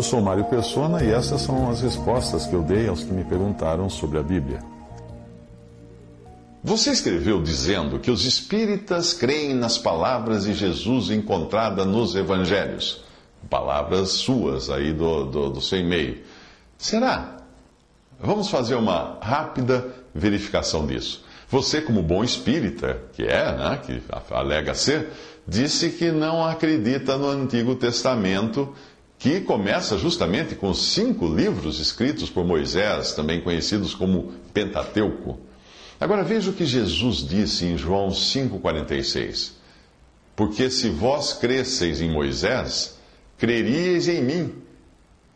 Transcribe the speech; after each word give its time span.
Eu 0.00 0.04
sou 0.04 0.22
Mário 0.22 0.46
Persona 0.46 1.04
e 1.04 1.10
essas 1.10 1.42
são 1.42 1.68
as 1.68 1.82
respostas 1.82 2.46
que 2.46 2.54
eu 2.54 2.62
dei 2.62 2.88
aos 2.88 3.04
que 3.04 3.12
me 3.12 3.22
perguntaram 3.22 3.90
sobre 3.90 4.18
a 4.18 4.22
Bíblia. 4.22 4.60
Você 6.64 6.90
escreveu 6.90 7.42
dizendo 7.42 7.98
que 7.98 8.10
os 8.10 8.24
espíritas 8.24 9.12
creem 9.12 9.52
nas 9.52 9.76
palavras 9.76 10.44
de 10.44 10.54
Jesus 10.54 11.10
encontradas 11.10 11.86
nos 11.86 12.14
evangelhos. 12.14 13.04
Palavras 13.50 14.12
suas 14.12 14.70
aí 14.70 14.90
do, 14.90 15.26
do, 15.26 15.50
do 15.50 15.60
seu 15.60 15.78
e-mail. 15.78 16.22
Será? 16.78 17.36
Vamos 18.18 18.48
fazer 18.48 18.76
uma 18.76 19.18
rápida 19.20 19.86
verificação 20.14 20.86
disso. 20.86 21.22
Você, 21.50 21.82
como 21.82 22.02
bom 22.02 22.24
espírita, 22.24 23.02
que 23.12 23.24
é, 23.24 23.54
né, 23.54 23.80
que 23.84 24.00
alega 24.30 24.72
ser, 24.72 25.10
disse 25.46 25.90
que 25.90 26.10
não 26.10 26.42
acredita 26.42 27.18
no 27.18 27.28
Antigo 27.28 27.74
Testamento, 27.74 28.72
que 29.20 29.42
começa 29.42 29.98
justamente 29.98 30.54
com 30.54 30.70
os 30.70 30.92
cinco 30.92 31.28
livros 31.28 31.78
escritos 31.78 32.30
por 32.30 32.42
Moisés, 32.42 33.12
também 33.12 33.42
conhecidos 33.42 33.94
como 33.94 34.32
Pentateuco. 34.54 35.38
Agora 36.00 36.24
veja 36.24 36.50
o 36.50 36.54
que 36.54 36.64
Jesus 36.64 37.18
disse 37.18 37.66
em 37.66 37.76
João 37.76 38.08
5,46. 38.08 39.52
Porque 40.34 40.70
se 40.70 40.88
vós 40.88 41.34
cresceis 41.34 42.00
em 42.00 42.10
Moisés, 42.10 42.98
creríeis 43.36 44.08
em 44.08 44.22
mim, 44.22 44.54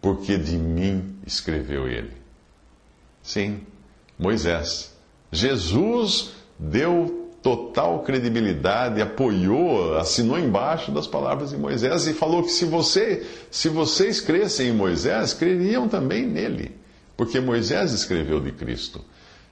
porque 0.00 0.38
de 0.38 0.56
mim 0.56 1.16
escreveu 1.26 1.86
ele. 1.86 2.12
Sim, 3.22 3.60
Moisés. 4.18 4.94
Jesus 5.30 6.30
deu 6.58 7.23
total 7.44 7.98
credibilidade, 7.98 9.02
apoiou, 9.02 9.98
assinou 9.98 10.38
embaixo 10.38 10.90
das 10.90 11.06
palavras 11.06 11.50
de 11.50 11.58
Moisés 11.58 12.06
e 12.06 12.14
falou 12.14 12.42
que 12.42 12.50
se 12.50 12.64
você, 12.64 13.22
se 13.50 13.68
vocês 13.68 14.18
crescem 14.18 14.70
em 14.70 14.72
Moisés, 14.72 15.34
creriam 15.34 15.86
também 15.86 16.26
nele, 16.26 16.74
porque 17.14 17.38
Moisés 17.40 17.92
escreveu 17.92 18.40
de 18.40 18.50
Cristo. 18.50 19.04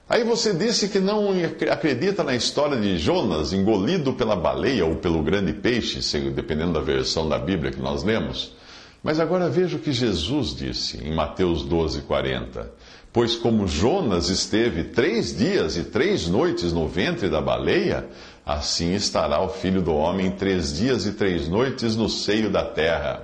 Aí 0.09 0.23
você 0.23 0.53
disse 0.53 0.89
que 0.89 0.99
não 0.99 1.29
acredita 1.71 2.23
na 2.23 2.35
história 2.35 2.81
de 2.81 2.97
Jonas 2.97 3.53
engolido 3.53 4.13
pela 4.13 4.35
baleia 4.35 4.85
ou 4.87 4.95
pelo 4.95 5.21
grande 5.21 5.53
peixe, 5.53 5.99
dependendo 6.31 6.73
da 6.73 6.81
versão 6.81 7.29
da 7.29 7.37
Bíblia 7.37 7.71
que 7.71 7.79
nós 7.79 8.03
lemos. 8.03 8.55
Mas 9.03 9.19
agora 9.19 9.49
veja 9.49 9.75
o 9.75 9.79
que 9.79 9.91
Jesus 9.91 10.55
disse 10.55 10.97
em 11.03 11.13
Mateus 11.13 11.63
12, 11.63 12.03
40. 12.03 12.71
Pois 13.11 13.35
como 13.35 13.67
Jonas 13.67 14.29
esteve 14.29 14.85
três 14.85 15.37
dias 15.37 15.75
e 15.75 15.83
três 15.83 16.27
noites 16.29 16.71
no 16.71 16.87
ventre 16.87 17.29
da 17.29 17.41
baleia, 17.41 18.07
assim 18.45 18.93
estará 18.93 19.41
o 19.41 19.49
filho 19.49 19.81
do 19.81 19.93
homem 19.93 20.31
três 20.31 20.73
dias 20.73 21.05
e 21.05 21.11
três 21.11 21.49
noites 21.49 21.97
no 21.97 22.07
seio 22.07 22.49
da 22.49 22.63
terra. 22.63 23.21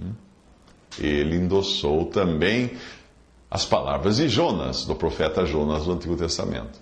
Hum? 0.00 0.12
Ele 0.98 1.36
endossou 1.36 2.06
também 2.06 2.72
as 3.50 3.66
palavras 3.66 4.16
de 4.16 4.30
Jonas, 4.30 4.86
do 4.86 4.94
profeta 4.94 5.44
Jonas 5.44 5.84
do 5.84 5.92
Antigo 5.92 6.16
Testamento. 6.16 6.80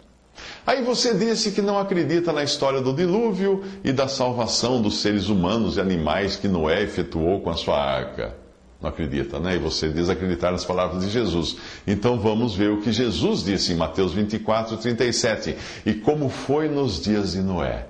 Aí 0.66 0.82
você 0.82 1.14
disse 1.14 1.52
que 1.52 1.62
não 1.62 1.78
acredita 1.78 2.32
na 2.32 2.42
história 2.42 2.80
do 2.80 2.92
dilúvio 2.92 3.64
e 3.82 3.92
da 3.92 4.08
salvação 4.08 4.80
dos 4.80 5.00
seres 5.00 5.28
humanos 5.28 5.76
e 5.76 5.80
animais 5.80 6.36
que 6.36 6.48
Noé 6.48 6.82
efetuou 6.82 7.40
com 7.40 7.50
a 7.50 7.56
sua 7.56 7.78
arca. 7.78 8.34
Não 8.80 8.88
acredita, 8.88 9.38
né? 9.38 9.56
E 9.56 9.58
você 9.58 9.90
diz 9.90 10.08
acreditar 10.08 10.52
nas 10.52 10.64
palavras 10.64 11.04
de 11.04 11.10
Jesus. 11.10 11.56
Então 11.86 12.18
vamos 12.18 12.54
ver 12.54 12.70
o 12.70 12.80
que 12.80 12.92
Jesus 12.92 13.44
disse 13.44 13.72
em 13.72 13.76
Mateus 13.76 14.12
24, 14.12 14.76
37. 14.76 15.56
E 15.84 15.94
como 15.94 16.30
foi 16.30 16.68
nos 16.68 17.00
dias 17.00 17.32
de 17.32 17.42
Noé, 17.42 17.86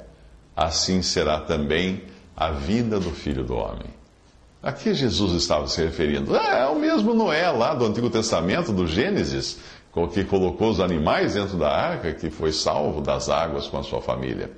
assim 0.56 1.00
será 1.00 1.40
também 1.40 2.02
a 2.36 2.50
vinda 2.50 2.98
do 2.98 3.10
filho 3.10 3.44
do 3.44 3.54
homem. 3.54 4.00
A 4.62 4.72
que 4.72 4.92
Jesus 4.92 5.32
estava 5.32 5.66
se 5.68 5.82
referindo? 5.82 6.36
É, 6.36 6.62
é 6.62 6.66
o 6.66 6.78
mesmo 6.78 7.14
Noé 7.14 7.50
lá 7.50 7.72
do 7.72 7.86
Antigo 7.86 8.10
Testamento, 8.10 8.72
do 8.72 8.86
Gênesis, 8.86 9.58
que 10.08 10.24
colocou 10.24 10.70
os 10.70 10.80
animais 10.80 11.34
dentro 11.34 11.56
da 11.56 11.70
arca, 11.70 12.12
que 12.12 12.30
foi 12.30 12.52
salvo 12.52 13.00
das 13.00 13.28
águas 13.28 13.66
com 13.66 13.78
a 13.78 13.82
sua 13.82 14.00
família. 14.00 14.50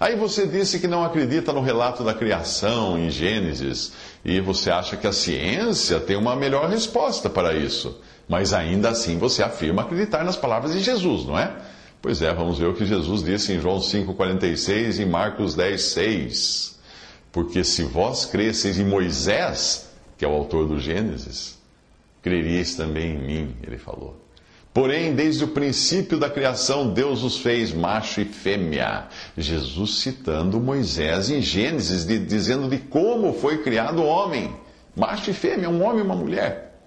Aí 0.00 0.14
você 0.14 0.46
disse 0.46 0.78
que 0.78 0.86
não 0.86 1.04
acredita 1.04 1.52
no 1.52 1.60
relato 1.60 2.04
da 2.04 2.14
criação 2.14 2.96
em 2.96 3.10
Gênesis, 3.10 3.92
e 4.24 4.40
você 4.40 4.70
acha 4.70 4.96
que 4.96 5.06
a 5.06 5.12
ciência 5.12 5.98
tem 5.98 6.16
uma 6.16 6.36
melhor 6.36 6.68
resposta 6.68 7.28
para 7.28 7.54
isso. 7.54 8.00
Mas 8.28 8.52
ainda 8.52 8.90
assim 8.90 9.18
você 9.18 9.42
afirma 9.42 9.82
acreditar 9.82 10.22
nas 10.24 10.36
palavras 10.36 10.72
de 10.72 10.80
Jesus, 10.80 11.24
não 11.24 11.38
é? 11.38 11.52
Pois 12.00 12.22
é, 12.22 12.32
vamos 12.32 12.58
ver 12.58 12.66
o 12.66 12.74
que 12.74 12.86
Jesus 12.86 13.24
disse 13.24 13.52
em 13.52 13.60
João 13.60 13.78
5,46 13.78 15.00
e 15.00 15.06
Marcos 15.06 15.54
10, 15.56 15.82
6. 15.82 16.78
Porque 17.32 17.64
se 17.64 17.82
vós 17.82 18.24
cresceis 18.24 18.78
em 18.78 18.84
Moisés, 18.84 19.90
que 20.16 20.24
é 20.24 20.28
o 20.28 20.32
autor 20.32 20.68
do 20.68 20.78
Gênesis, 20.78 21.58
creríeis 22.22 22.76
também 22.76 23.16
em 23.16 23.18
mim, 23.18 23.56
ele 23.66 23.78
falou. 23.78 24.16
Porém, 24.78 25.12
desde 25.12 25.42
o 25.42 25.48
princípio 25.48 26.20
da 26.20 26.30
criação, 26.30 26.88
Deus 26.90 27.24
os 27.24 27.38
fez 27.38 27.74
macho 27.74 28.20
e 28.20 28.24
fêmea. 28.24 29.08
Jesus 29.36 29.96
citando 29.96 30.60
Moisés 30.60 31.30
em 31.30 31.42
Gênesis, 31.42 32.04
de, 32.04 32.16
dizendo 32.16 32.68
de 32.68 32.78
como 32.78 33.32
foi 33.32 33.58
criado 33.58 34.00
o 34.00 34.06
homem. 34.06 34.54
Macho 34.94 35.30
e 35.30 35.34
fêmea, 35.34 35.68
um 35.68 35.82
homem 35.82 35.98
e 35.98 36.04
uma 36.04 36.14
mulher. 36.14 36.78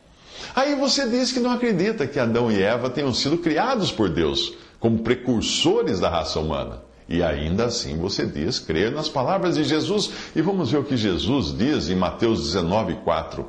Aí 0.55 0.73
você 0.75 1.05
diz 1.09 1.33
que 1.33 1.41
não 1.41 1.51
acredita 1.51 2.07
que 2.07 2.17
Adão 2.17 2.49
e 2.49 2.61
Eva 2.61 2.89
tenham 2.89 3.13
sido 3.13 3.37
criados 3.39 3.91
por 3.91 4.07
Deus 4.07 4.53
como 4.79 4.99
precursores 4.99 5.99
da 5.99 6.09
raça 6.09 6.39
humana. 6.39 6.83
E 7.09 7.21
ainda 7.21 7.65
assim 7.65 7.97
você 7.97 8.25
diz 8.25 8.57
crer 8.57 8.89
nas 8.93 9.09
palavras 9.09 9.55
de 9.55 9.65
Jesus. 9.65 10.11
E 10.33 10.41
vamos 10.41 10.71
ver 10.71 10.77
o 10.77 10.85
que 10.85 10.95
Jesus 10.95 11.53
diz 11.57 11.89
em 11.89 11.95
Mateus 11.95 12.41
19, 12.45 12.95
4. 13.03 13.45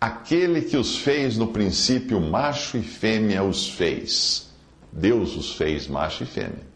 Aquele 0.00 0.62
que 0.62 0.76
os 0.76 0.98
fez 0.98 1.36
no 1.36 1.48
princípio, 1.48 2.20
macho 2.20 2.76
e 2.76 2.82
fêmea 2.82 3.42
os 3.42 3.68
fez. 3.68 4.50
Deus 4.92 5.36
os 5.36 5.54
fez 5.54 5.86
macho 5.86 6.24
e 6.24 6.26
fêmea. 6.26 6.66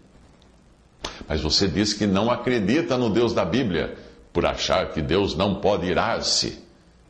Mas 1.28 1.40
você 1.40 1.68
diz 1.68 1.92
que 1.92 2.06
não 2.06 2.30
acredita 2.30 2.96
no 2.96 3.10
Deus 3.10 3.32
da 3.32 3.44
Bíblia, 3.44 3.96
por 4.32 4.46
achar 4.46 4.90
que 4.92 5.02
Deus 5.02 5.36
não 5.36 5.56
pode 5.56 5.86
irar-se. 5.86 6.58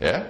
É? 0.00 0.24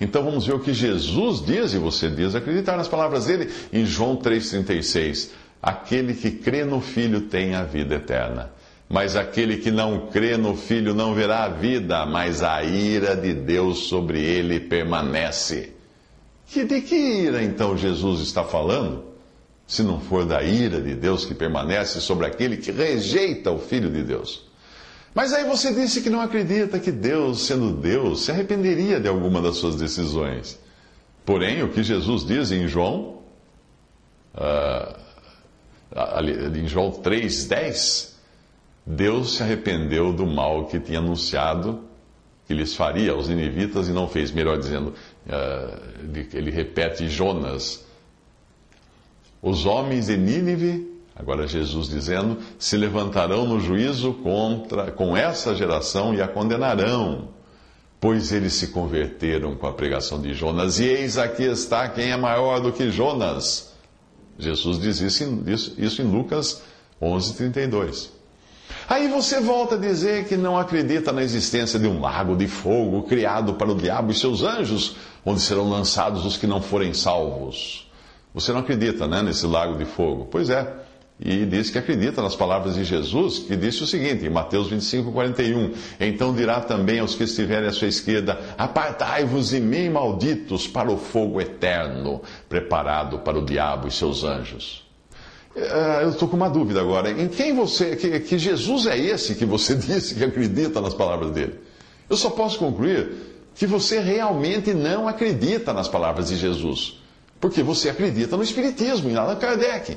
Então 0.00 0.22
vamos 0.22 0.46
ver 0.46 0.54
o 0.54 0.60
que 0.60 0.72
Jesus 0.72 1.44
diz, 1.44 1.72
e 1.74 1.78
você 1.78 2.08
diz 2.08 2.34
acreditar 2.34 2.76
nas 2.76 2.88
palavras 2.88 3.26
dele, 3.26 3.52
em 3.72 3.84
João 3.84 4.16
3,36. 4.16 5.30
Aquele 5.62 6.14
que 6.14 6.30
crê 6.30 6.64
no 6.64 6.80
Filho 6.80 7.22
tem 7.22 7.54
a 7.54 7.62
vida 7.62 7.96
eterna. 7.96 8.50
Mas 8.88 9.16
aquele 9.16 9.56
que 9.56 9.70
não 9.70 10.06
crê 10.06 10.36
no 10.36 10.56
Filho 10.56 10.94
não 10.94 11.14
verá 11.14 11.44
a 11.44 11.48
vida, 11.48 12.06
mas 12.06 12.42
a 12.42 12.62
ira 12.62 13.16
de 13.16 13.34
Deus 13.34 13.88
sobre 13.88 14.22
ele 14.22 14.60
permanece. 14.60 15.72
Que 16.46 16.64
de 16.64 16.80
que 16.80 16.94
ira 16.94 17.42
então 17.42 17.76
Jesus 17.76 18.20
está 18.20 18.44
falando? 18.44 19.04
Se 19.66 19.82
não 19.82 20.00
for 20.00 20.24
da 20.24 20.42
ira 20.44 20.80
de 20.80 20.94
Deus 20.94 21.24
que 21.24 21.34
permanece 21.34 22.00
sobre 22.00 22.26
aquele 22.26 22.56
que 22.56 22.70
rejeita 22.70 23.50
o 23.50 23.58
Filho 23.58 23.90
de 23.90 24.04
Deus. 24.04 24.46
Mas 25.12 25.32
aí 25.32 25.44
você 25.44 25.72
disse 25.74 26.02
que 26.02 26.10
não 26.10 26.20
acredita 26.20 26.78
que 26.78 26.92
Deus, 26.92 27.46
sendo 27.46 27.72
Deus, 27.72 28.24
se 28.24 28.30
arrependeria 28.30 29.00
de 29.00 29.08
alguma 29.08 29.42
das 29.42 29.56
suas 29.56 29.74
decisões. 29.74 30.60
Porém, 31.24 31.62
o 31.64 31.70
que 31.70 31.82
Jesus 31.82 32.24
diz 32.24 32.52
em 32.52 32.68
João, 32.68 33.22
uh, 34.34 34.94
em 36.54 36.68
João 36.68 36.92
3,10, 36.92 38.15
Deus 38.86 39.36
se 39.36 39.42
arrependeu 39.42 40.12
do 40.12 40.24
mal 40.24 40.66
que 40.66 40.78
tinha 40.78 41.00
anunciado 41.00 41.86
que 42.46 42.54
lhes 42.54 42.74
faria 42.76 43.12
aos 43.12 43.28
ninivitas 43.28 43.88
e 43.88 43.92
não 43.92 44.08
fez. 44.08 44.30
Melhor 44.30 44.58
dizendo, 44.58 44.94
uh, 45.26 46.16
ele 46.32 46.50
repete 46.50 47.08
Jonas. 47.08 47.84
Os 49.42 49.66
homens 49.66 50.06
de 50.06 50.16
Nínive, 50.16 50.96
agora 51.14 51.46
Jesus 51.46 51.88
dizendo, 51.88 52.38
se 52.58 52.76
levantarão 52.76 53.46
no 53.46 53.60
juízo 53.60 54.14
contra, 54.14 54.92
com 54.92 55.16
essa 55.16 55.54
geração 55.54 56.14
e 56.14 56.22
a 56.22 56.28
condenarão, 56.28 57.28
pois 58.00 58.32
eles 58.32 58.54
se 58.54 58.68
converteram 58.68 59.56
com 59.56 59.66
a 59.66 59.72
pregação 59.72 60.20
de 60.20 60.32
Jonas. 60.32 60.78
E 60.78 60.84
eis 60.84 61.18
aqui 61.18 61.42
está 61.42 61.88
quem 61.88 62.12
é 62.12 62.16
maior 62.16 62.60
do 62.60 62.72
que 62.72 62.90
Jonas. 62.90 63.74
Jesus 64.38 64.78
diz 64.78 65.00
isso, 65.00 65.42
isso, 65.46 65.74
isso 65.78 66.02
em 66.02 66.04
Lucas 66.04 66.62
11, 67.00 67.34
32. 67.34 68.15
Aí 68.88 69.08
você 69.08 69.40
volta 69.40 69.74
a 69.74 69.78
dizer 69.78 70.26
que 70.26 70.36
não 70.36 70.56
acredita 70.56 71.12
na 71.12 71.20
existência 71.20 71.76
de 71.76 71.88
um 71.88 72.00
lago 72.00 72.36
de 72.36 72.46
fogo 72.46 73.02
criado 73.02 73.54
para 73.54 73.72
o 73.72 73.74
diabo 73.74 74.12
e 74.12 74.14
seus 74.14 74.44
anjos, 74.44 74.96
onde 75.24 75.40
serão 75.40 75.68
lançados 75.68 76.24
os 76.24 76.36
que 76.36 76.46
não 76.46 76.62
forem 76.62 76.94
salvos. 76.94 77.90
Você 78.32 78.52
não 78.52 78.60
acredita, 78.60 79.08
né, 79.08 79.22
nesse 79.22 79.44
lago 79.44 79.76
de 79.76 79.84
fogo? 79.84 80.28
Pois 80.30 80.50
é. 80.50 80.72
E 81.18 81.44
diz 81.46 81.68
que 81.68 81.78
acredita 81.78 82.22
nas 82.22 82.36
palavras 82.36 82.76
de 82.76 82.84
Jesus, 82.84 83.40
que 83.40 83.56
disse 83.56 83.82
o 83.82 83.86
seguinte, 83.86 84.24
em 84.24 84.30
Mateus 84.30 84.68
25, 84.68 85.10
41. 85.10 85.72
Então 85.98 86.32
dirá 86.32 86.60
também 86.60 87.00
aos 87.00 87.14
que 87.14 87.24
estiverem 87.24 87.68
à 87.68 87.72
sua 87.72 87.88
esquerda: 87.88 88.38
Apartai-vos 88.56 89.48
de 89.48 89.58
mim, 89.58 89.88
malditos, 89.88 90.68
para 90.68 90.92
o 90.92 90.98
fogo 90.98 91.40
eterno, 91.40 92.20
preparado 92.48 93.18
para 93.20 93.38
o 93.38 93.44
diabo 93.44 93.88
e 93.88 93.90
seus 93.90 94.22
anjos. 94.22 94.85
Uh, 95.56 96.02
eu 96.02 96.10
estou 96.10 96.28
com 96.28 96.36
uma 96.36 96.50
dúvida 96.50 96.80
agora. 96.80 97.10
Em 97.10 97.28
quem 97.28 97.54
você. 97.54 97.96
Que, 97.96 98.20
que, 98.20 98.38
Jesus 98.38 98.86
é 98.86 98.98
esse 98.98 99.34
que 99.34 99.46
você 99.46 99.74
disse 99.74 100.14
que 100.14 100.22
acredita 100.22 100.82
nas 100.82 100.92
palavras 100.92 101.30
dele? 101.30 101.58
Eu 102.10 102.16
só 102.16 102.28
posso 102.28 102.58
concluir 102.58 103.10
que 103.54 103.66
você 103.66 103.98
realmente 103.98 104.74
não 104.74 105.08
acredita 105.08 105.72
nas 105.72 105.88
palavras 105.88 106.28
de 106.28 106.36
Jesus. 106.36 107.00
Porque 107.40 107.62
você 107.62 107.88
acredita 107.88 108.36
no 108.36 108.42
Espiritismo, 108.42 109.08
em 109.08 109.16
Allan 109.16 109.36
Kardec. 109.36 109.96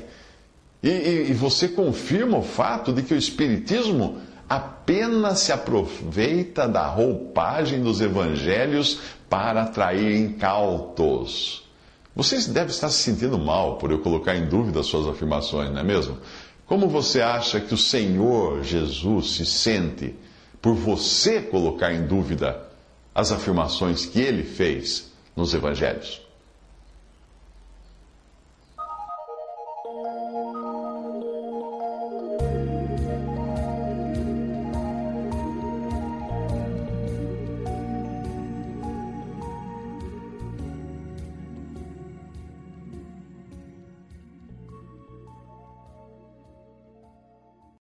E, 0.82 0.88
e, 0.88 1.30
e 1.30 1.32
você 1.34 1.68
confirma 1.68 2.38
o 2.38 2.42
fato 2.42 2.90
de 2.90 3.02
que 3.02 3.12
o 3.12 3.18
Espiritismo 3.18 4.18
apenas 4.48 5.40
se 5.40 5.52
aproveita 5.52 6.66
da 6.66 6.86
roupagem 6.86 7.82
dos 7.82 8.00
evangelhos 8.00 8.98
para 9.28 9.62
atrair 9.64 10.16
incautos. 10.16 11.69
Você 12.14 12.38
deve 12.50 12.70
estar 12.70 12.88
se 12.88 13.02
sentindo 13.02 13.38
mal 13.38 13.76
por 13.76 13.90
eu 13.90 14.00
colocar 14.00 14.36
em 14.36 14.46
dúvida 14.46 14.80
as 14.80 14.86
suas 14.86 15.06
afirmações, 15.06 15.70
não 15.70 15.80
é 15.80 15.84
mesmo? 15.84 16.18
Como 16.66 16.88
você 16.88 17.20
acha 17.20 17.60
que 17.60 17.74
o 17.74 17.78
Senhor 17.78 18.62
Jesus 18.62 19.32
se 19.32 19.46
sente 19.46 20.14
por 20.60 20.74
você 20.74 21.40
colocar 21.40 21.92
em 21.92 22.06
dúvida 22.06 22.68
as 23.14 23.32
afirmações 23.32 24.06
que 24.06 24.20
ele 24.20 24.44
fez 24.44 25.10
nos 25.34 25.54
evangelhos? 25.54 26.20